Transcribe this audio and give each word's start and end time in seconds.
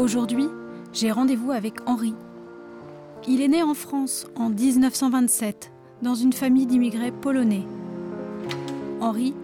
Aujourd'hui, 0.00 0.48
j'ai 0.94 1.12
rendez-vous 1.12 1.50
avec 1.50 1.74
Henri. 1.86 2.14
Il 3.28 3.42
est 3.42 3.48
né 3.48 3.62
en 3.62 3.74
France 3.74 4.26
en 4.34 4.48
1927 4.48 5.70
dans 6.00 6.14
une 6.14 6.32
famille 6.32 6.64
d'immigrés 6.64 7.12
polonais. 7.12 7.66
Henri 9.02 9.34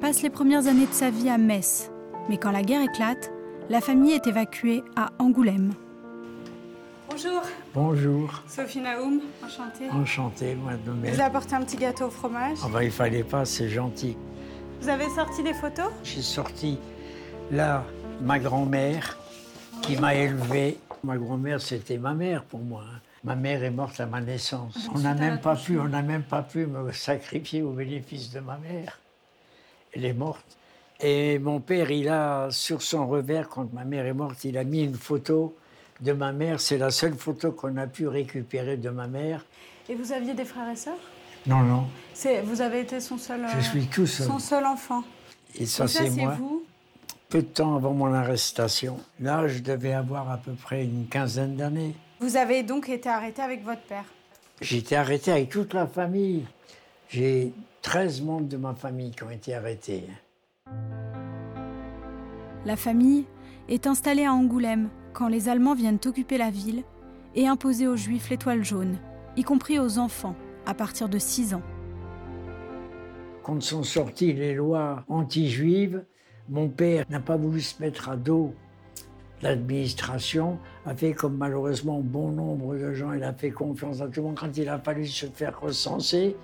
passe 0.00 0.22
les 0.22 0.30
premières 0.30 0.68
années 0.68 0.86
de 0.86 0.94
sa 0.94 1.10
vie 1.10 1.28
à 1.28 1.36
Metz, 1.36 1.90
mais 2.30 2.38
quand 2.38 2.50
la 2.50 2.62
guerre 2.62 2.80
éclate, 2.80 3.30
la 3.68 3.82
famille 3.82 4.12
est 4.12 4.26
évacuée 4.26 4.82
à 4.96 5.10
Angoulême. 5.18 5.74
Bonjour. 7.10 7.42
Bonjour. 7.74 8.42
Sophie 8.48 8.80
Naoum, 8.80 9.20
enchantée. 9.44 9.90
Enchanté, 9.92 10.54
moi 10.54 10.72
de 10.82 11.10
vous 11.10 11.20
ai 11.20 11.24
apporté 11.24 11.56
un 11.56 11.60
petit 11.60 11.76
gâteau 11.76 12.06
au 12.06 12.10
fromage. 12.10 12.56
Ah 12.64 12.68
bah, 12.72 12.82
il 12.82 12.90
fallait 12.90 13.22
pas, 13.22 13.44
c'est 13.44 13.68
gentil. 13.68 14.16
Vous 14.80 14.88
avez 14.88 15.10
sorti 15.10 15.42
des 15.42 15.52
photos 15.52 15.90
J'ai 16.02 16.22
sorti 16.22 16.78
là 17.50 17.84
ma 18.22 18.38
grand-mère 18.38 19.18
qui 19.86 19.96
m'a 19.96 20.14
élevé. 20.14 20.78
Ma 21.04 21.16
grand-mère, 21.16 21.60
c'était 21.60 21.98
ma 21.98 22.14
mère 22.14 22.42
pour 22.44 22.60
moi. 22.60 22.82
hein. 22.86 23.00
Ma 23.24 23.34
mère 23.34 23.62
est 23.64 23.70
morte 23.70 23.98
à 24.00 24.06
ma 24.06 24.20
naissance. 24.20 24.88
On 24.94 24.98
n'a 25.00 25.14
même 25.14 25.40
pas 25.40 25.56
pu, 25.56 25.78
on 25.78 25.88
n'a 25.88 26.02
même 26.02 26.22
pas 26.22 26.42
pu 26.42 26.66
me 26.66 26.92
sacrifier 26.92 27.62
au 27.62 27.70
bénéfice 27.70 28.30
de 28.30 28.40
ma 28.40 28.56
mère. 28.58 29.00
Elle 29.92 30.04
est 30.04 30.12
morte. 30.12 30.44
Et 31.00 31.38
mon 31.38 31.60
père, 31.60 31.90
il 31.90 32.08
a 32.08 32.48
sur 32.50 32.82
son 32.82 33.06
revers, 33.06 33.48
quand 33.48 33.72
ma 33.72 33.84
mère 33.84 34.06
est 34.06 34.12
morte, 34.14 34.44
il 34.44 34.56
a 34.56 34.64
mis 34.64 34.84
une 34.84 34.94
photo 34.94 35.56
de 36.00 36.12
ma 36.12 36.32
mère. 36.32 36.60
C'est 36.60 36.78
la 36.78 36.90
seule 36.90 37.14
photo 37.14 37.52
qu'on 37.52 37.76
a 37.76 37.86
pu 37.86 38.06
récupérer 38.06 38.76
de 38.76 38.90
ma 38.90 39.06
mère. 39.06 39.44
Et 39.88 39.94
vous 39.94 40.12
aviez 40.12 40.34
des 40.34 40.44
frères 40.44 40.70
et 40.70 40.76
sœurs? 40.76 40.94
Non, 41.46 41.60
non. 41.60 41.86
Vous 42.44 42.60
avez 42.60 42.80
été 42.80 43.00
son 43.00 43.18
seul, 43.18 43.40
Je 43.52 43.58
euh, 43.58 43.60
suis 43.60 43.86
tout 43.86 44.06
seul. 44.06 44.26
son 44.26 44.38
seul 44.38 44.64
enfant. 44.64 45.02
Et 45.54 45.66
ça, 45.66 45.86
ça, 45.86 46.00
c'est 46.00 46.10
c'est 46.10 46.20
moi. 46.22 46.34
vous 46.38 46.64
Peu 47.28 47.42
de 47.42 47.46
temps 47.46 47.74
avant 47.74 47.92
mon 47.92 48.12
arrestation. 48.12 48.98
Là, 49.18 49.48
je 49.48 49.58
devais 49.58 49.92
avoir 49.92 50.30
à 50.30 50.36
peu 50.36 50.52
près 50.52 50.84
une 50.84 51.08
quinzaine 51.08 51.56
d'années. 51.56 51.94
Vous 52.20 52.36
avez 52.36 52.62
donc 52.62 52.88
été 52.88 53.08
arrêté 53.08 53.42
avec 53.42 53.64
votre 53.64 53.82
père? 53.82 54.04
J'ai 54.60 54.78
été 54.78 54.94
arrêté 54.94 55.32
avec 55.32 55.48
toute 55.48 55.74
la 55.74 55.88
famille. 55.88 56.46
J'ai 57.08 57.52
13 57.82 58.22
membres 58.22 58.48
de 58.48 58.56
ma 58.56 58.74
famille 58.74 59.10
qui 59.10 59.24
ont 59.24 59.30
été 59.30 59.54
arrêtés. 59.54 60.04
La 62.64 62.76
famille 62.76 63.24
est 63.68 63.88
installée 63.88 64.24
à 64.24 64.32
Angoulême 64.32 64.88
quand 65.12 65.28
les 65.28 65.48
Allemands 65.48 65.74
viennent 65.74 65.98
occuper 66.04 66.38
la 66.38 66.50
ville 66.50 66.84
et 67.34 67.48
imposer 67.48 67.88
aux 67.88 67.96
Juifs 67.96 68.30
l'étoile 68.30 68.64
jaune, 68.64 68.98
y 69.36 69.42
compris 69.42 69.78
aux 69.78 69.98
enfants 69.98 70.36
à 70.64 70.74
partir 70.74 71.08
de 71.08 71.18
6 71.18 71.54
ans. 71.54 71.62
Quand 73.42 73.60
sont 73.62 73.82
sorties 73.82 74.32
les 74.32 74.54
lois 74.54 75.04
anti-juives, 75.08 76.04
mon 76.48 76.68
père 76.68 77.04
n'a 77.10 77.20
pas 77.20 77.36
voulu 77.36 77.60
se 77.60 77.80
mettre 77.82 78.08
à 78.08 78.16
dos. 78.16 78.54
L'administration 79.42 80.58
a 80.86 80.94
fait 80.94 81.12
comme 81.12 81.36
malheureusement 81.36 82.00
bon 82.00 82.30
nombre 82.30 82.74
de 82.76 82.92
gens, 82.94 83.12
il 83.12 83.22
a 83.22 83.32
fait 83.32 83.50
confiance 83.50 84.00
à 84.00 84.06
tout 84.08 84.20
le 84.20 84.28
monde. 84.28 84.38
Quand 84.38 84.56
il 84.56 84.68
a 84.68 84.78
fallu 84.78 85.06
se 85.06 85.26
faire 85.26 85.60
recenser, 85.60 86.36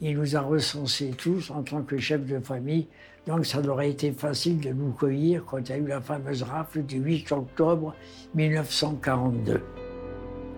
il 0.00 0.16
nous 0.18 0.36
a 0.36 0.40
recensés 0.40 1.12
tous 1.16 1.50
en 1.50 1.62
tant 1.62 1.82
que 1.82 1.96
chef 1.98 2.26
de 2.26 2.38
famille. 2.40 2.88
Donc 3.26 3.46
ça 3.46 3.60
aurait 3.60 3.90
été 3.90 4.12
facile 4.12 4.60
de 4.60 4.70
nous 4.70 4.92
cueillir 4.92 5.44
quand 5.44 5.58
il 5.60 5.68
y 5.70 5.72
a 5.72 5.78
eu 5.78 5.86
la 5.86 6.00
fameuse 6.00 6.42
rafle 6.42 6.82
du 6.82 6.98
8 6.98 7.32
octobre 7.32 7.94
1942. 8.34 9.62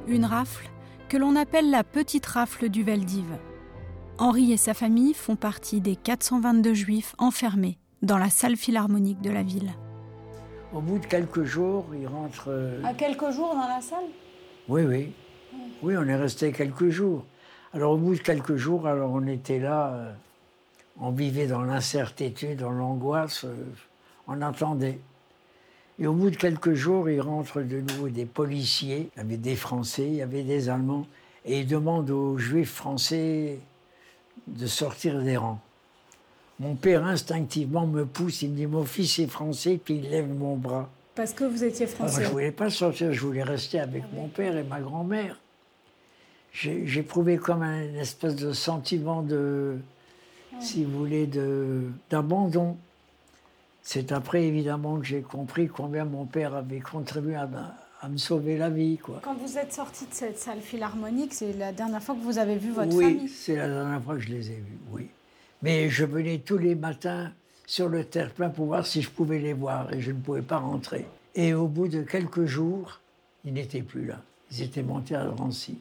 Une 0.09 0.25
rafle 0.25 0.69
que 1.09 1.19
l'on 1.19 1.37
appelle 1.37 1.71
la 1.71 1.85
petite 1.85 2.27
rafle 2.27 2.69
du 2.69 2.83
Veldiv. 2.83 3.27
Henri 4.17 4.53
et 4.53 4.57
sa 4.57 4.75
famille 4.75 5.13
font 5.13 5.37
partie 5.37 5.81
des 5.81 5.97
422 5.97 6.73
Juifs 6.73 7.15
enfermés 7.19 7.79
dans 8.05 8.19
la 8.19 8.31
salle 8.31 8.57
philharmonique 8.57 9.21
de 9.21 9.31
la 9.31 9.43
ville. 9.43 9.71
Au 10.73 10.81
bout 10.81 10.99
de 10.99 11.07
quelques 11.07 11.45
jours, 11.45 11.87
il 11.99 12.07
rentre... 12.07 12.47
euh, 12.49 12.83
À 12.85 12.95
quelques 12.95 13.31
jours 13.31 13.55
dans 13.55 13.69
la 13.69 13.81
salle? 13.81 14.05
Oui, 14.69 14.83
oui. 14.83 15.13
Oui, 15.83 15.97
on 15.97 16.07
est 16.07 16.17
resté 16.17 16.53
quelques 16.53 16.89
jours. 16.89 17.25
Alors, 17.73 17.93
au 17.93 17.97
bout 17.97 18.15
de 18.15 18.21
quelques 18.21 18.57
jours, 18.57 18.87
alors 18.87 19.11
on 19.13 19.27
était 19.27 19.59
là, 19.59 19.93
euh, 19.95 20.13
on 21.01 21.11
vivait 21.11 21.47
dans 21.47 21.63
l'incertitude, 21.63 22.59
dans 22.61 22.71
l'angoisse, 22.71 23.45
euh, 23.45 23.55
on 24.27 24.41
attendait. 24.43 24.99
Et 25.99 26.07
au 26.07 26.13
bout 26.13 26.31
de 26.31 26.37
quelques 26.37 26.75
jours, 26.75 27.09
il 27.09 27.21
rentre 27.21 27.61
de 27.61 27.81
nouveau 27.81 28.09
des 28.09 28.27
policiers, 28.27 29.11
il 29.15 29.19
y 29.19 29.21
avait 29.21 29.37
des 29.37 29.55
Français, 29.57 30.07
il 30.07 30.15
y 30.15 30.23
avait 30.23 30.43
des 30.43 30.69
Allemands, 30.69 31.07
et 31.45 31.61
ils 31.61 31.67
demandent 31.67 32.11
aux 32.11 32.37
Juifs 32.37 32.73
français 32.73 33.61
de 34.49 34.67
sortir 34.67 35.23
des 35.23 35.37
rangs. 35.37 35.61
Mon 36.61 36.75
père 36.77 37.05
instinctivement 37.05 37.87
me 37.87 38.05
pousse, 38.07 38.43
il 38.43 38.51
me 38.51 38.57
dit 38.57 38.67
mon 38.67 38.85
fils 38.85 39.19
est 39.19 39.27
français, 39.27 39.79
puis 39.83 39.97
il 39.97 40.11
lève 40.11 40.29
mon 40.33 40.57
bras. 40.57 40.89
Parce 41.15 41.33
que 41.33 41.45
vous 41.45 41.63
étiez 41.65 41.87
Alors, 41.87 41.97
français. 41.97 42.25
je 42.25 42.29
voulais 42.31 42.53
pas 42.53 42.71
sortir, 42.71 43.13
je 43.13 43.21
voulais 43.21 43.43
rester 43.43 43.81
avec 43.81 44.05
mon 44.13 44.29
père 44.29 44.57
et 44.57 44.65
ma 44.65 44.81
grand-mère. 44.81 45.39
Éprouvé 46.65 47.37
comme 47.37 47.63
un 47.63 47.95
espèce 47.95 48.37
de 48.37 48.53
sentiment 48.53 49.23
de, 49.23 49.77
si 50.61 50.85
vous 50.85 50.99
voulez, 50.99 51.29
d'abandon. 52.11 52.77
C'est 53.83 54.13
après, 54.13 54.45
évidemment, 54.45 54.99
que 54.99 55.05
j'ai 55.05 55.21
compris 55.23 55.67
combien 55.69 56.05
mon 56.05 56.25
père 56.25 56.55
avait 56.55 56.81
contribué 56.81 57.35
à, 57.35 57.47
ma- 57.47 57.75
à 58.01 58.09
me 58.09 58.17
sauver 58.17 58.57
la 58.57 58.71
vie, 58.71 58.97
quoi. 58.99 59.21
Quand 59.23 59.35
vous 59.35 59.59
êtes 59.59 59.73
sorti 59.73 60.07
de 60.07 60.15
cette 60.15 60.39
salle 60.39 60.61
philharmonique, 60.61 61.35
c'est 61.35 61.53
la 61.55 61.73
dernière 61.73 62.03
fois 62.03 62.15
que 62.15 62.21
vous 62.21 62.39
avez 62.39 62.57
vu 62.57 62.71
votre 62.71 62.95
oui, 62.95 63.05
famille. 63.17 63.29
c'est 63.29 63.57
la 63.57 63.69
dernière 63.69 64.03
fois 64.03 64.15
que 64.15 64.21
je 64.21 64.29
les 64.31 64.51
ai 64.53 64.55
vus, 64.57 64.79
oui. 64.93 65.09
Mais 65.65 65.89
je 65.89 66.05
venais 66.05 66.41
tous 66.41 66.59
les 66.59 66.75
matins 66.75 67.33
sur 67.65 67.89
le 67.89 68.05
terre-plein 68.05 68.51
pour 68.51 68.67
voir 68.67 68.87
si 68.87 69.01
je 69.01 69.09
pouvais 69.09 69.39
les 69.39 69.55
voir 69.55 69.91
et 69.95 70.01
je 70.03 70.11
ne 70.11 70.21
pouvais 70.21 70.43
pas 70.43 70.59
rentrer. 70.59 71.07
Et 71.35 71.55
au 71.55 71.69
bout 71.69 71.89
de 71.89 72.03
quelques 72.03 72.45
jours, 72.45 73.01
ils 73.47 73.55
n'étaient 73.55 73.81
plus 73.81 74.05
là. 74.05 74.21
Ils 74.53 74.61
étaient 74.61 74.83
montés 74.83 75.15
à 75.15 75.25
Drancy 75.25 75.79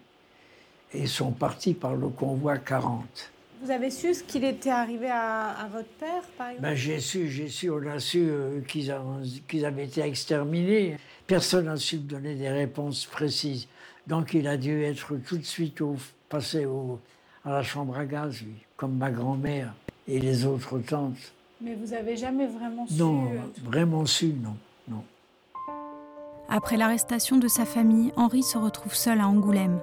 et 0.94 1.06
sont 1.06 1.34
partis 1.34 1.74
par 1.74 1.98
le 1.98 2.08
convoi 2.08 2.60
40. 2.60 3.30
Vous 3.62 3.72
avez 3.72 3.92
su 3.92 4.14
ce 4.14 4.24
qu'il 4.24 4.46
était 4.46 4.70
arrivé 4.70 5.10
à, 5.10 5.50
à 5.50 5.68
votre 5.68 5.90
père, 6.00 6.24
par 6.38 6.52
exemple? 6.52 6.66
Ben, 6.66 6.76
j'ai 6.76 7.02
su, 7.02 7.28
j'ai 7.30 7.50
su, 7.50 7.70
on 7.70 7.86
a 7.86 8.00
su 8.00 8.20
euh, 8.30 8.62
qu'ils, 8.62 8.90
avaient 9.66 9.84
été 9.84 10.00
exterminés. 10.00 10.96
Personne 11.28 11.66
n'a 11.66 11.76
su 11.76 11.98
me 11.98 12.04
donner 12.04 12.36
des 12.36 12.50
réponses 12.50 13.06
précises. 13.06 13.68
Donc 14.08 14.34
il 14.34 14.48
a 14.48 14.56
dû 14.56 14.82
être 14.84 15.18
tout 15.28 15.38
de 15.38 15.46
suite 15.46 15.82
au, 15.82 15.98
passé 16.30 16.66
au, 16.66 17.02
à 17.46 17.52
la 17.52 17.64
chambre 17.64 17.98
à 17.98 18.06
gaz, 18.06 18.42
lui, 18.42 18.56
comme 18.78 18.98
ma 18.98 19.12
grand-mère 19.12 19.74
et 20.08 20.20
les 20.20 20.46
autres 20.46 20.80
tantes. 20.80 21.34
Mais 21.62 21.76
vous 21.76 21.94
avez 21.94 22.16
jamais 22.16 22.48
vraiment 22.48 22.88
su. 22.88 22.96
Non, 22.96 23.26
euh, 23.26 23.40
vraiment 23.64 24.06
su, 24.06 24.34
non, 24.42 24.56
non. 24.88 25.04
Après 26.50 26.78
l'arrestation 26.78 27.38
de 27.38 27.48
sa 27.48 27.66
famille, 27.66 28.12
Henri 28.16 28.44
se 28.44 28.58
retrouve 28.58 28.94
seul 28.94 29.20
à 29.20 29.28
Angoulême. 29.28 29.80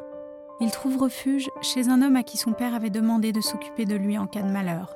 Il 0.61 0.71
trouve 0.71 0.99
refuge 0.99 1.49
chez 1.63 1.89
un 1.89 2.03
homme 2.03 2.17
à 2.17 2.23
qui 2.23 2.37
son 2.37 2.53
père 2.53 2.75
avait 2.75 2.91
demandé 2.91 3.33
de 3.33 3.41
s'occuper 3.41 3.87
de 3.87 3.97
lui 3.97 4.19
en 4.19 4.27
cas 4.27 4.43
de 4.43 4.51
malheur. 4.51 4.95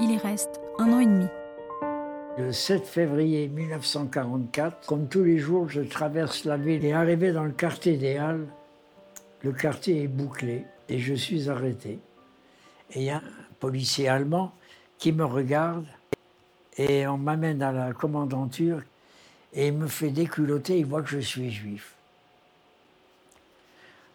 Il 0.00 0.10
y 0.10 0.16
reste 0.16 0.60
un 0.78 0.92
an 0.92 0.98
et 0.98 1.06
demi. 1.06 1.26
Le 2.36 2.50
7 2.50 2.84
février 2.84 3.46
1944, 3.46 4.88
comme 4.88 5.06
tous 5.06 5.22
les 5.22 5.38
jours, 5.38 5.68
je 5.68 5.82
traverse 5.82 6.44
la 6.44 6.56
ville 6.56 6.84
et 6.84 6.92
arrivé 6.92 7.30
dans 7.30 7.44
le 7.44 7.52
quartier 7.52 7.96
des 7.96 8.16
Halles, 8.16 8.48
le 9.42 9.52
quartier 9.52 10.02
est 10.02 10.08
bouclé 10.08 10.64
et 10.88 10.98
je 10.98 11.14
suis 11.14 11.48
arrêté. 11.48 11.98
Et 12.92 13.00
il 13.00 13.02
y 13.04 13.10
a 13.10 13.18
un 13.18 13.22
policier 13.60 14.08
allemand 14.08 14.52
qui 14.98 15.12
me 15.12 15.24
regarde 15.24 15.86
et 16.76 17.06
on 17.06 17.18
m'amène 17.18 17.62
à 17.62 17.72
la 17.72 17.92
commandanture 17.92 18.82
et 19.52 19.68
il 19.68 19.74
me 19.74 19.86
fait 19.86 20.10
déculotter, 20.10 20.78
il 20.78 20.86
voit 20.86 21.02
que 21.02 21.10
je 21.10 21.20
suis 21.20 21.50
juif. 21.50 21.94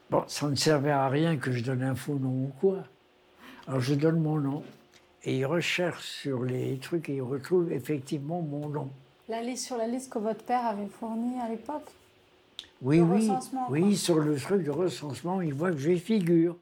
Bon, 0.09 0.24
ça 0.28 0.47
ne 0.47 0.56
servait 0.56 0.91
à 0.91 1.07
rien 1.07 1.38
que 1.38 1.52
je 1.52 1.63
donne 1.63 1.84
un 1.84 1.96
faux 1.96 2.16
nom 2.16 2.46
ou 2.46 2.52
quoi. 2.59 2.78
Alors 3.68 3.80
je 3.80 3.94
donne 3.94 4.19
mon 4.19 4.40
nom 4.40 4.63
et 5.24 5.38
il 5.38 5.46
recherche 5.46 6.03
sur 6.03 6.44
les 6.44 6.78
trucs 6.80 7.09
et 7.09 7.16
il 7.16 7.22
retrouve 7.22 7.72
effectivement 7.72 8.41
mon 8.41 8.68
nom. 8.69 8.90
La 9.28 9.44
liste 9.44 9.68
sur 9.68 9.78
la 9.78 9.88
liste 9.88 10.12
que 10.12 10.18
votre 10.19 10.44
père 10.44 10.66
avait 10.66 10.88
fournie 10.88 11.39
à 11.39 11.48
l'époque? 11.48 11.88
Oui, 12.81 12.98
Le 12.98 13.04
oui, 13.04 13.28
quoi. 13.28 13.68
oui, 13.70 13.98
sur 13.98 14.20
le 14.20 14.36
truc 14.38 14.64
de 14.64 14.72
recensement, 14.72 15.42
il 15.42 15.54
voit 15.54 15.72
que 15.72 15.78
j'y 15.78 16.00
figure. 16.00 16.56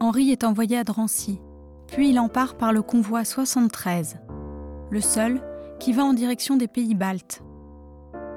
Henri 0.00 0.30
est 0.30 0.44
envoyé 0.44 0.76
à 0.76 0.84
Drancy, 0.84 1.40
puis 1.86 2.10
il 2.10 2.18
en 2.18 2.28
part 2.28 2.56
par 2.56 2.72
le 2.72 2.82
convoi 2.82 3.24
73, 3.24 4.18
le 4.90 5.00
seul 5.00 5.40
qui 5.78 5.92
va 5.92 6.04
en 6.04 6.12
direction 6.12 6.56
des 6.56 6.68
pays 6.68 6.94
baltes. 6.94 7.42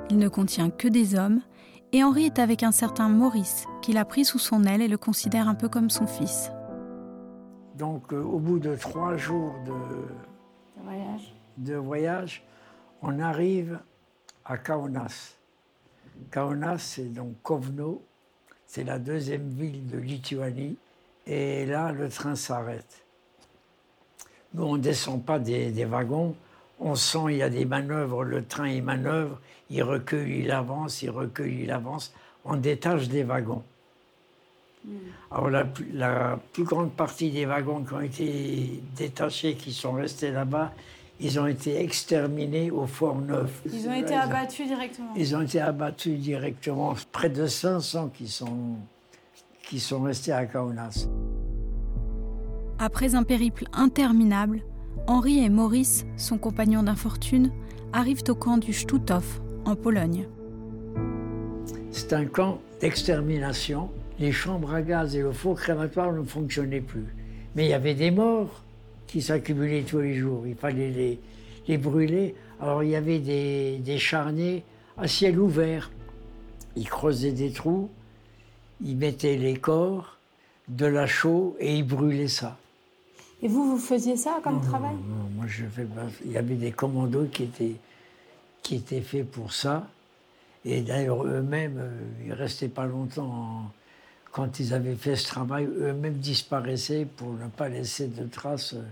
Il 0.10 0.18
ne 0.18 0.30
contient 0.30 0.70
que 0.70 0.88
des 0.88 1.16
hommes, 1.16 1.42
et 1.92 2.04
Henri 2.04 2.26
est 2.26 2.40
avec 2.40 2.64
un 2.64 2.72
certain 2.72 3.10
Maurice, 3.10 3.66
qu'il 3.82 3.98
a 3.98 4.06
pris 4.06 4.26
sous 4.26 4.40
son 4.40 4.64
aile 4.64 4.82
et 4.82 4.88
le 4.88 4.98
considère 4.98 5.48
un 5.48 5.56
peu 5.56 5.70
comme 5.70 5.90
son 5.90 6.06
fils. 6.06 6.52
Donc, 7.76 8.14
euh, 8.14 8.22
au 8.22 8.40
bout 8.40 8.60
de 8.60 8.76
trois 8.76 9.18
jours 9.18 9.54
de, 9.66 10.84
voyage. 10.84 11.36
de 11.58 11.76
voyage, 11.76 12.46
on 13.02 13.20
arrive 13.20 13.80
à 14.46 14.58
Kaunas. 14.58 15.37
Kaunas, 16.32 16.80
c'est 16.80 17.14
donc 17.14 17.34
Kovno, 17.44 18.02
c'est 18.66 18.84
la 18.84 19.00
deuxième 19.00 19.48
ville 19.50 19.88
de 19.88 19.98
Lituanie, 19.98 20.78
et 21.26 21.66
là, 21.66 21.92
le 21.92 22.10
train 22.10 22.36
s'arrête. 22.36 23.04
Nous, 24.54 24.64
on 24.64 24.78
ne 24.78 24.82
descend 24.82 25.24
pas 25.24 25.40
des, 25.40 25.72
des 25.72 25.86
wagons, 25.86 26.36
On 26.80 26.96
sent 26.96 27.20
il 27.30 27.38
y 27.38 27.42
a 27.42 27.50
des 27.50 27.66
manœuvres, 27.66 28.24
le 28.24 28.46
train 28.46 28.70
il 28.70 28.84
manœuvre, 28.84 29.40
il 29.70 29.84
recule, 29.84 30.30
il 30.30 30.52
avance, 30.52 31.02
il 31.02 31.10
recule, 31.10 31.54
il 31.54 31.72
avance. 31.72 32.14
On 32.46 32.56
détache 32.56 33.08
des 33.10 33.24
wagons. 33.24 33.64
Hmm. 34.86 34.98
Alors 35.32 35.50
la, 35.50 35.68
la, 35.94 36.40
plus 36.54 36.64
grande 36.64 36.94
partie 36.94 37.32
des 37.32 37.46
wagons 37.46 37.84
qui 37.84 37.94
ont 37.94 38.02
été 38.02 38.82
détachés, 38.96 39.56
qui 39.56 39.74
sont 39.74 39.94
restés 39.94 40.32
là-bas, 40.32 40.72
ils 41.20 41.40
ont 41.40 41.48
été 41.48 41.82
exterminés 41.82 42.70
au 42.70 42.86
Fort 42.86 43.20
Neuf. 43.20 43.62
Ils 43.66 43.88
ont 43.88 43.94
été 43.94 44.14
abattus 44.14 44.68
directement 44.68 45.14
Ils 45.16 45.36
ont 45.36 45.42
été 45.42 45.60
abattus 45.60 46.20
directement. 46.20 46.94
Près 47.12 47.30
de 47.30 47.48
500 47.48 48.10
qui 48.10 48.28
sont, 48.28 48.76
qui 49.64 49.80
sont 49.80 50.02
restés 50.02 50.32
à 50.32 50.46
Kaunas. 50.46 51.08
Après 52.80 53.16
un 53.16 53.24
périple 53.24 53.66
interminable, 53.74 54.62
Henri 55.08 55.44
et 55.44 55.50
Maurice, 55.50 56.06
son 56.18 56.38
compagnon 56.38 56.84
d'infortune, 56.84 57.52
arrivent 57.94 58.24
au 58.28 58.36
camp 58.36 58.58
du 58.58 58.74
Stutthof, 58.74 59.42
en 59.66 59.76
Pologne. 59.76 60.28
C'est 61.92 62.14
un 62.14 62.26
camp 62.26 62.60
d'extermination. 62.80 63.90
Les 64.20 64.32
chambres 64.32 64.74
à 64.74 64.82
gaz 64.82 65.16
et 65.16 65.22
le 65.22 65.32
four 65.32 65.56
crématoire 65.60 66.12
ne 66.14 66.24
fonctionnaient 66.24 66.82
plus. 66.82 67.08
Mais 67.56 67.66
il 67.66 67.70
y 67.70 67.74
avait 67.74 67.96
des 67.96 68.12
morts 68.12 68.64
qui 69.08 69.22
s'accumulaient 69.22 69.84
tous 69.84 70.00
les 70.00 70.16
jours. 70.16 70.46
Il 70.46 70.56
fallait 70.56 70.92
les, 70.92 71.20
les 71.68 71.78
brûler. 71.78 72.36
Alors 72.62 72.84
il 72.84 72.90
y 72.90 72.96
avait 72.96 73.20
des, 73.20 73.78
des 73.80 73.98
charniers 73.98 74.64
à 74.98 75.08
ciel 75.08 75.40
ouvert. 75.40 75.92
Ils 76.76 76.90
creusaient 76.90 77.32
des 77.32 77.52
trous, 77.52 77.90
ils 78.84 78.96
mettaient 78.96 79.38
les 79.38 79.58
corps, 79.58 80.18
de 80.68 80.86
la 80.86 81.08
chaux 81.08 81.56
et 81.60 81.78
ils 81.78 81.88
brûlaient 81.88 82.28
ça. 82.28 82.58
Et 83.42 83.48
vous, 83.48 83.72
vous 83.72 83.78
faisiez 83.78 84.18
ça 84.18 84.40
comme 84.44 84.62
travail 84.62 84.96
non, 84.96 85.30
moi 85.36 85.46
je 85.48 85.66
fais 85.66 85.86
pas. 85.86 86.08
Il 86.26 86.32
y 86.32 86.38
avait 86.38 86.56
des 86.56 86.72
commandos 86.72 87.26
qui 87.26 87.44
étaient, 87.44 87.76
qui 88.64 88.76
étaient 88.76 89.02
faits 89.02 89.30
pour 89.30 89.54
ça. 89.54 89.88
Et 90.66 90.82
d'ailleurs, 90.82 91.24
eux-mêmes, 91.26 91.78
euh, 91.78 92.26
ils 92.26 92.34
restaient 92.34 92.68
pas 92.68 92.86
longtemps. 92.86 93.72
Quand 94.38 94.60
ils 94.60 94.72
avaient 94.72 94.94
fait 94.94 95.16
ce 95.16 95.26
travail, 95.26 95.66
eux-mêmes 95.66 96.14
disparaissaient 96.14 97.08
pour 97.18 97.34
ne 97.34 97.48
pas 97.48 97.70
laisser 97.70 98.06
de 98.06 98.28
traces 98.28 98.76
euh, 98.76 98.84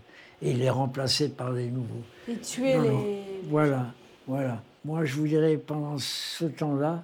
et 0.42 0.54
les 0.56 0.72
remplacer 0.72 1.30
par 1.30 1.54
des 1.54 1.68
nouveaux. 1.68 2.02
Et 2.28 2.38
tuer 2.38 2.82
les. 2.82 3.22
Voilà, 3.48 3.94
voilà. 4.26 4.64
Moi, 4.84 5.06
je 5.06 5.14
vous 5.14 5.28
dirais, 5.28 5.58
pendant 5.58 6.00
ce 6.00 6.46
temps-là, 6.46 7.04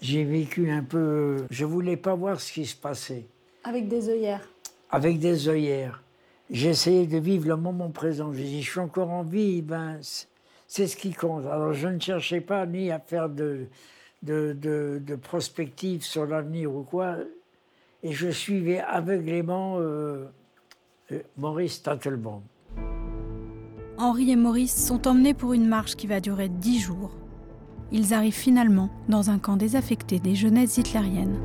j'ai 0.00 0.24
vécu 0.24 0.68
un 0.68 0.82
peu. 0.82 1.46
Je 1.48 1.64
voulais 1.64 1.96
pas 1.96 2.16
voir 2.16 2.40
ce 2.40 2.52
qui 2.52 2.66
se 2.66 2.74
passait. 2.74 3.24
Avec 3.62 3.86
des 3.86 4.08
œillères 4.08 4.48
Avec 4.90 5.20
des 5.20 5.48
œillères. 5.48 6.02
J'essayais 6.50 7.06
de 7.06 7.18
vivre 7.18 7.46
le 7.46 7.56
moment 7.56 7.90
présent. 7.90 8.32
J'ai 8.32 8.42
dit, 8.42 8.62
je 8.62 8.70
suis 8.72 8.80
encore 8.80 9.10
en 9.10 9.22
vie, 9.22 9.62
ben, 9.62 10.00
c'est 10.66 10.88
ce 10.88 10.96
qui 10.96 11.12
compte. 11.12 11.46
Alors 11.46 11.72
je 11.72 11.86
ne 11.86 12.00
cherchais 12.00 12.40
pas 12.40 12.66
ni 12.66 12.90
à 12.90 12.98
faire 12.98 13.28
de, 13.28 13.68
de, 14.22 14.56
de, 15.04 15.16
prospective 15.16 16.04
sur 16.04 16.26
l'avenir 16.26 16.74
ou 16.74 16.82
quoi. 16.82 17.16
Et 18.02 18.12
je 18.12 18.30
suivais 18.30 18.80
aveuglément 18.80 19.78
euh, 19.78 20.26
euh, 21.12 21.20
Maurice 21.36 21.82
Tattelbaum. 21.82 22.42
Henri 23.98 24.30
et 24.30 24.36
Maurice 24.36 24.74
sont 24.86 25.06
emmenés 25.06 25.34
pour 25.34 25.52
une 25.52 25.68
marche 25.68 25.96
qui 25.96 26.06
va 26.06 26.20
durer 26.20 26.48
dix 26.48 26.80
jours. 26.80 27.12
Ils 27.92 28.14
arrivent 28.14 28.32
finalement 28.32 28.90
dans 29.08 29.30
un 29.30 29.38
camp 29.38 29.56
désaffecté 29.56 30.18
des 30.18 30.34
jeunesses 30.34 30.78
hitlériennes. 30.78 31.38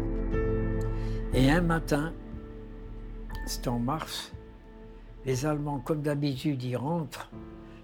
Et 1.33 1.51
un 1.51 1.61
matin, 1.61 2.13
c'est 3.45 3.67
en 3.67 3.79
mars, 3.79 4.31
les 5.25 5.45
Allemands, 5.45 5.79
comme 5.79 6.01
d'habitude, 6.01 6.63
ils 6.63 6.77
rentrent 6.77 7.29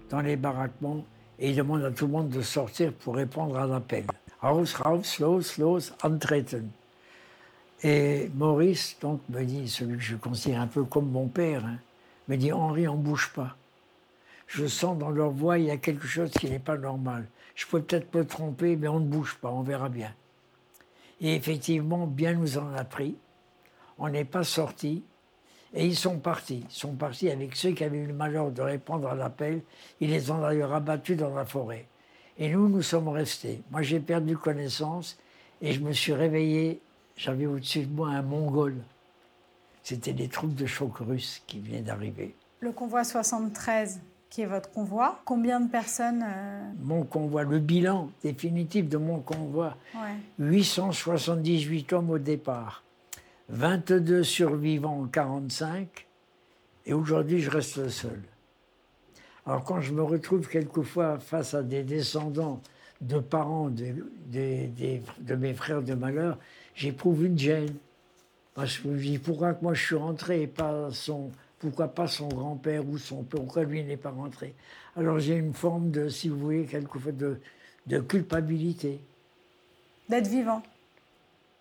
dans 0.08 0.22
les 0.22 0.36
baraquements 0.36 1.04
et 1.38 1.50
ils 1.50 1.56
demandent 1.56 1.84
à 1.84 1.90
tout 1.90 2.06
le 2.06 2.12
monde 2.12 2.28
de 2.28 2.42
sortir 2.42 2.92
pour 2.92 3.16
répondre 3.16 3.56
à 3.58 3.66
l'appel. 3.66 4.04
Raus, 4.40 4.74
raus, 4.74 5.18
los, 5.18 5.58
los, 5.58 5.92
antreten. 6.02 6.68
Et 7.82 8.30
Maurice, 8.34 8.96
donc, 9.00 9.20
me 9.28 9.42
dit, 9.44 9.68
celui 9.68 9.96
que 9.96 10.02
je 10.02 10.16
considère 10.16 10.60
un 10.60 10.66
peu 10.66 10.84
comme 10.84 11.10
mon 11.10 11.28
père, 11.28 11.64
hein, 11.64 11.78
me 12.28 12.36
dit 12.36 12.52
Henri, 12.52 12.88
on 12.88 12.96
bouge 12.96 13.32
pas. 13.34 13.56
Je 14.46 14.66
sens 14.66 14.98
dans 14.98 15.10
leur 15.10 15.30
voix, 15.30 15.58
il 15.58 15.66
y 15.66 15.70
a 15.70 15.76
quelque 15.76 16.06
chose 16.06 16.30
qui 16.30 16.48
n'est 16.48 16.58
pas 16.58 16.76
normal. 16.76 17.26
Je 17.54 17.66
peux 17.66 17.82
peut-être 17.82 18.14
me 18.14 18.26
tromper, 18.26 18.76
mais 18.76 18.88
on 18.88 19.00
ne 19.00 19.06
bouge 19.06 19.36
pas, 19.40 19.50
on 19.50 19.62
verra 19.62 19.88
bien. 19.88 20.12
Et 21.20 21.34
effectivement, 21.34 22.06
bien 22.06 22.34
nous 22.34 22.58
en 22.58 22.74
a 22.74 22.84
pris. 22.84 23.16
On 23.98 24.08
n'est 24.08 24.24
pas 24.24 24.44
sorti. 24.44 25.02
Et 25.74 25.86
ils 25.86 25.96
sont 25.96 26.18
partis. 26.18 26.64
Ils 26.68 26.74
sont 26.74 26.94
partis 26.94 27.30
avec 27.30 27.56
ceux 27.56 27.72
qui 27.72 27.82
avaient 27.82 27.98
eu 27.98 28.06
le 28.06 28.14
malheur 28.14 28.50
de 28.50 28.62
répondre 28.62 29.08
à 29.08 29.14
l'appel. 29.14 29.62
Ils 30.00 30.10
les 30.10 30.30
ont 30.30 30.40
d'ailleurs 30.40 30.72
abattus 30.72 31.16
dans 31.16 31.34
la 31.34 31.44
forêt. 31.44 31.86
Et 32.38 32.48
nous, 32.48 32.68
nous 32.68 32.82
sommes 32.82 33.08
restés. 33.08 33.60
Moi, 33.70 33.82
j'ai 33.82 34.00
perdu 34.00 34.36
connaissance 34.36 35.18
et 35.60 35.72
je 35.72 35.80
me 35.80 35.92
suis 35.92 36.12
réveillé. 36.12 36.80
J'avais 37.16 37.46
au-dessus 37.46 37.86
de 37.86 37.92
moi 37.92 38.08
un 38.08 38.22
Mongol. 38.22 38.76
C'était 39.82 40.12
des 40.12 40.28
troupes 40.28 40.54
de 40.54 40.66
choc 40.66 40.98
russes 40.98 41.42
qui 41.46 41.60
venaient 41.60 41.82
d'arriver. 41.82 42.34
Le 42.60 42.72
convoi 42.72 43.04
73, 43.04 44.00
qui 44.30 44.42
est 44.42 44.46
votre 44.46 44.70
convoi, 44.70 45.20
combien 45.24 45.60
de 45.60 45.70
personnes 45.70 46.24
euh, 46.26 46.62
Mon 46.82 47.04
convoi, 47.04 47.44
le 47.44 47.58
bilan 47.58 48.10
définitif 48.22 48.88
de 48.88 48.96
mon 48.96 49.20
convoi, 49.20 49.76
878 50.38 51.92
hommes 51.92 52.10
au 52.10 52.18
départ. 52.18 52.82
22 53.50 54.22
survivants 54.22 55.02
en 55.02 55.06
45, 55.06 56.06
et 56.86 56.94
aujourd'hui 56.94 57.40
je 57.40 57.50
reste 57.50 57.76
le 57.76 57.88
seul. 57.90 58.20
Alors 59.46 59.64
quand 59.64 59.80
je 59.80 59.92
me 59.92 60.02
retrouve 60.02 60.48
quelquefois 60.48 61.18
face 61.18 61.52
à 61.54 61.62
des 61.62 61.82
descendants 61.82 62.62
de 63.00 63.18
parents 63.18 63.68
de, 63.68 65.36
mes 65.36 65.54
frères 65.54 65.82
de 65.82 65.94
malheur, 65.94 66.38
j'éprouve 66.74 67.26
une 67.26 67.38
gêne. 67.38 67.76
Parce 68.54 68.78
que 68.78 68.84
je 68.84 68.88
me 68.88 68.98
dis 68.98 69.18
pourquoi 69.18 69.56
moi 69.60 69.74
je 69.74 69.84
suis 69.84 69.96
rentré 69.96 70.42
et 70.42 70.46
pas 70.46 70.88
son, 70.92 71.30
pourquoi 71.58 71.88
pas 71.88 72.06
son 72.06 72.28
grand-père 72.28 72.88
ou 72.88 72.96
son 72.96 73.24
père, 73.24 73.40
pourquoi 73.40 73.64
lui 73.64 73.82
n'est 73.84 73.96
pas 73.96 74.10
rentré? 74.10 74.54
Alors 74.96 75.18
j'ai 75.18 75.34
une 75.34 75.52
forme 75.52 75.90
de, 75.90 76.08
si 76.08 76.28
vous 76.28 76.38
voulez, 76.38 76.64
quelquefois 76.64 77.12
de, 77.12 77.38
de 77.86 77.98
culpabilité. 77.98 79.00
D'être 80.08 80.28
vivant 80.28 80.62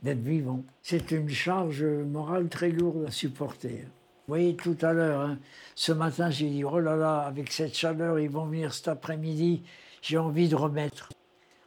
d'être 0.04 0.20
vivant. 0.20 0.64
C'est 0.82 1.12
une 1.12 1.30
charge 1.30 1.84
morale 1.84 2.50
très 2.50 2.70
lourde 2.70 3.06
à 3.08 3.12
supporter. 3.12 3.88
Vous 4.28 4.36
voyez, 4.36 4.56
tout 4.56 4.78
à 4.82 4.94
l'heure, 4.94 5.22
hein, 5.22 5.38
ce 5.76 5.92
matin, 5.92 6.30
j'ai 6.30 6.50
dit, 6.50 6.64
oh 6.64 6.80
là 6.80 6.96
là, 6.96 7.20
avec 7.22 7.52
cette 7.52 7.76
chaleur, 7.76 8.20
ils 8.20 8.30
vont 8.30 8.46
venir 8.46 8.74
cet 8.74 8.88
après-midi, 8.88 9.64
j'ai 10.02 10.18
envie 10.18 10.48
de 10.48 10.56
remettre. 10.56 11.10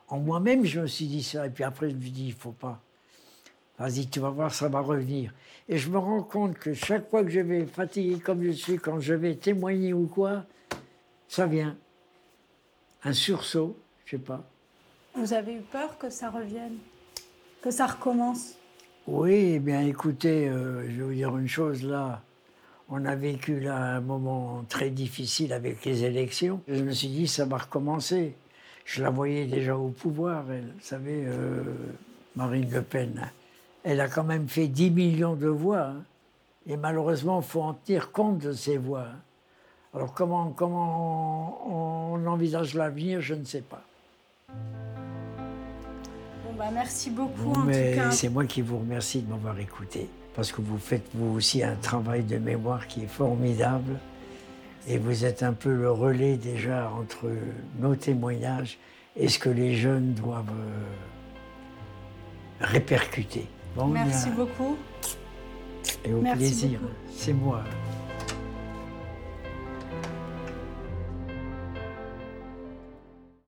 En 0.09 0.19
moi-même, 0.19 0.65
je 0.65 0.81
me 0.81 0.87
suis 0.87 1.07
dit 1.07 1.23
ça, 1.23 1.47
et 1.47 1.51
puis 1.51 1.65
après, 1.65 1.91
je 1.91 1.97
me 1.97 2.01
suis 2.01 2.11
dit, 2.11 2.27
il 2.29 2.33
faut 2.33 2.53
pas. 2.53 2.81
Vas-y, 3.79 4.07
tu 4.07 4.21
vas 4.21 4.31
voir, 4.31 4.55
ça 4.55 4.69
va 4.69 4.81
revenir. 4.81 5.35
Et 5.69 5.77
je 5.77 5.91
me 5.91 5.99
rends 5.99 6.23
compte 6.23 6.59
que 6.59 6.73
chaque 6.73 7.11
fois 7.11 7.23
que 7.25 7.31
je 7.31 7.41
vais 7.41 7.67
fatigué 7.67 8.19
comme 8.21 8.43
je 8.43 8.53
suis, 8.53 8.79
quand 8.79 9.01
je 9.01 9.13
vais 9.13 9.35
témoigner 9.35 9.93
ou 9.93 10.07
quoi, 10.07 10.47
ça 11.29 11.47
vient. 11.47 11.77
Un 13.05 13.13
sursaut, 13.13 13.77
je 14.07 14.17
sais 14.17 14.23
pas. 14.23 14.43
Vous 15.15 15.35
avez 15.35 15.55
eu 15.55 15.61
peur 15.61 15.99
que 15.99 16.09
ça 16.09 16.31
revienne? 16.31 16.79
Ça 17.71 17.87
recommence 17.87 18.55
Oui, 19.07 19.53
eh 19.55 19.59
bien 19.59 19.83
écoutez, 19.83 20.49
euh, 20.49 20.89
je 20.89 20.97
vais 20.97 21.03
vous 21.03 21.15
dire 21.15 21.37
une 21.37 21.49
chose 21.49 21.83
là. 21.83 22.23
On 22.89 23.05
a 23.05 23.17
vécu 23.17 23.59
là 23.59 23.97
un 23.97 24.01
moment 24.01 24.65
très 24.69 24.91
difficile 24.91 25.53
avec 25.53 25.85
les 25.85 26.05
élections. 26.05 26.61
Je 26.69 26.83
me 26.85 26.93
suis 26.93 27.09
dit, 27.09 27.27
ça 27.27 27.45
va 27.45 27.59
recommencer. 27.59 28.37
Je 28.85 29.03
la 29.03 29.11
voyais 29.11 29.47
déjà 29.47 29.77
au 29.77 29.89
pouvoir, 29.89 30.45
elle. 30.53 30.73
Vous 30.79 30.85
savez, 30.85 31.25
euh, 31.27 31.65
Marine 32.37 32.71
Le 32.71 32.83
Pen. 32.83 33.29
Elle 33.83 34.01
a 34.01 34.09
quand 34.09 34.23
même 34.23 34.49
fait 34.49 34.69
10 34.69 34.93
millions 34.93 35.35
de 35.35 35.49
voix. 35.49 35.87
Hein. 35.87 36.05
Et 36.69 36.77
malheureusement, 36.77 37.41
il 37.41 37.47
faut 37.47 37.63
en 37.63 37.75
tenir 37.75 38.13
compte 38.13 38.39
de 38.39 38.53
ces 38.53 38.77
voix. 38.77 39.07
Hein. 39.09 39.21
Alors 39.93 40.15
comment, 40.15 40.51
comment 40.51 42.15
on 42.15 42.25
envisage 42.27 42.75
l'avenir, 42.75 43.21
je 43.21 43.35
ne 43.35 43.45
sais 43.45 43.63
pas. 43.63 43.83
Bah, 46.59 46.71
merci 46.73 47.11
beaucoup. 47.11 47.55
C'est 48.11 48.29
moi 48.29 48.45
qui 48.45 48.63
vous 48.63 48.79
remercie 48.79 49.21
de 49.23 49.31
m'avoir 49.31 49.59
écouté. 49.59 50.09
Parce 50.35 50.53
que 50.53 50.61
vous 50.61 50.79
faites 50.79 51.09
vous 51.15 51.35
aussi 51.37 51.63
un 51.63 51.77
travail 51.77 52.23
de 52.23 52.39
mémoire 52.39 52.87
qui 52.87 53.03
est 53.03 53.09
formidable. 53.09 53.99
Et 54.89 54.99
vous 54.99 55.25
êtes 55.25 55.43
un 55.43 55.53
peu 55.53 55.75
le 55.75 55.91
relais 55.91 56.37
déjà 56.37 56.91
entre 56.91 57.27
nos 57.81 57.97
témoignages 57.97 58.79
et 59.17 59.29
ce 59.29 59.39
que 59.39 59.49
les 59.49 59.75
jeunes 59.75 60.13
doivent 60.13 60.45
euh, 60.51 60.85
répercuter. 62.61 63.47
Merci 63.89 64.31
beaucoup. 64.31 64.77
Et 66.05 66.13
au 66.13 66.21
plaisir. 66.21 66.81
C'est 67.11 67.33
moi. 67.33 67.65